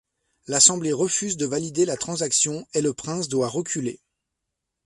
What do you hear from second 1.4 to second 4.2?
valider la transaction et le prince doit reculer.